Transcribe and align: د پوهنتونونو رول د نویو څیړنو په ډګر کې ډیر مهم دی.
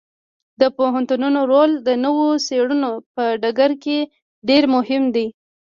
د 0.61 0.63
پوهنتونونو 0.77 1.39
رول 1.51 1.71
د 1.87 1.89
نویو 2.03 2.31
څیړنو 2.47 2.91
په 3.15 3.23
ډګر 3.41 3.71
کې 3.83 3.97
ډیر 4.47 4.63
مهم 4.75 5.03
دی. 5.15 5.27